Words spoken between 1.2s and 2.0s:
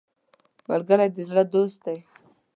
زړه دوست دی